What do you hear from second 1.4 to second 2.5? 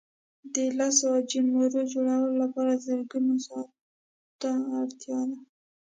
مرو جوړولو